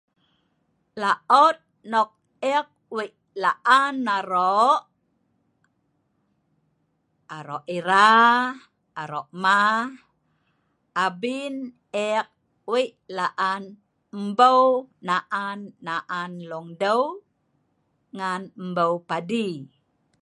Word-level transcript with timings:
Laot 1.01 1.57
nok 1.91 2.09
ek 2.55 2.67
wik 2.97 3.13
laan 3.41 3.95
arok, 4.17 4.81
arok 7.37 7.63
era, 7.77 8.07
arok 9.01 9.27
hmah, 9.33 9.81
abin 11.05 11.55
ek 12.11 12.27
wik 12.71 12.91
laan 13.17 13.63
embeu 14.17 14.61
naan 15.07 15.59
naan 15.87 16.31
long 16.49 16.69
deu 16.81 17.03
ngan 18.17 18.41
ebeu 18.63 18.93
padi 19.09 19.49